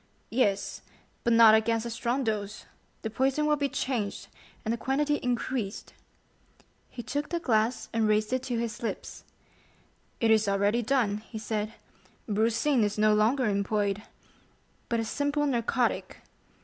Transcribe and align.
"Yes, 0.31 0.81
but 1.23 1.31
not 1.31 1.53
against 1.53 1.85
a 1.85 1.91
strong 1.91 2.23
dose; 2.23 2.65
the 3.03 3.11
poison 3.11 3.45
will 3.45 3.55
be 3.55 3.69
changed, 3.69 4.29
and 4.65 4.73
the 4.73 4.77
quantity 4.79 5.17
increased." 5.17 5.93
He 6.89 7.03
took 7.03 7.29
the 7.29 7.39
glass 7.39 7.87
and 7.93 8.07
raised 8.07 8.33
it 8.33 8.41
to 8.45 8.57
his 8.57 8.81
lips. 8.81 9.23
"It 10.19 10.31
is 10.31 10.47
already 10.47 10.81
done," 10.81 11.17
he 11.17 11.37
said; 11.37 11.75
"brucine 12.27 12.83
is 12.83 12.97
no 12.97 13.13
longer 13.13 13.45
employed, 13.45 14.01
but 14.89 14.99
a 14.99 15.05
simple 15.05 15.45
narcotic! 15.45 16.17